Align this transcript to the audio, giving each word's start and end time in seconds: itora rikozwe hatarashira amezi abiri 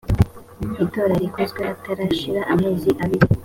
itora 0.83 1.13
rikozwe 1.21 1.59
hatarashira 1.69 2.41
amezi 2.53 2.89
abiri 3.03 3.25